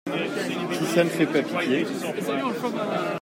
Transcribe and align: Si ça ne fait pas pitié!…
Si 0.73 0.83
ça 0.95 1.03
ne 1.03 1.09
fait 1.09 1.27
pas 1.27 1.43
pitié!… 1.43 1.85